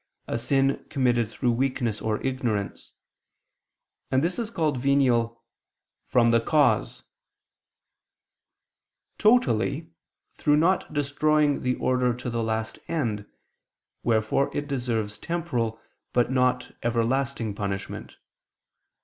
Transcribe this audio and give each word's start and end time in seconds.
a 0.25 0.35
sin 0.39 0.83
committed 0.89 1.29
through 1.29 1.51
weakness 1.51 2.01
or 2.01 2.19
ignorance: 2.25 2.91
and 4.09 4.23
this 4.23 4.39
is 4.39 4.49
called 4.49 4.77
venial 4.79 5.43
"from 6.07 6.31
the 6.31 6.39
cause": 6.41 7.03
totally, 9.19 9.91
through 10.33 10.57
not 10.57 10.91
destroying 10.91 11.61
the 11.61 11.75
order 11.75 12.15
to 12.15 12.31
the 12.31 12.41
last 12.41 12.79
end, 12.87 13.27
wherefore 14.01 14.49
it 14.57 14.67
deserves 14.67 15.19
temporal, 15.19 15.79
but 16.13 16.31
not 16.31 16.73
everlasting 16.81 17.53
punishment. 17.53 18.17